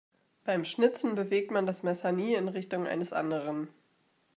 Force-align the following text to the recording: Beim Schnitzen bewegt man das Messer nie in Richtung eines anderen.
Beim 0.45 0.65
Schnitzen 0.65 1.13
bewegt 1.13 1.51
man 1.51 1.67
das 1.67 1.83
Messer 1.83 2.11
nie 2.11 2.33
in 2.33 2.47
Richtung 2.47 2.87
eines 2.87 3.13
anderen. 3.13 3.67